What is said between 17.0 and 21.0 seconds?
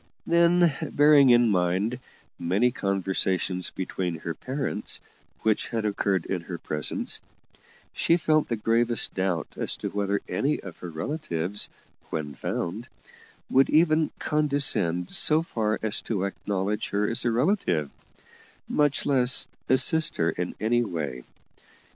as a relative, much less assist her in any